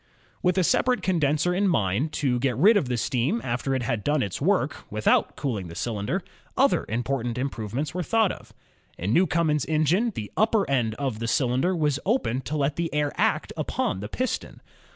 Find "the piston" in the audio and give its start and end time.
13.99-14.59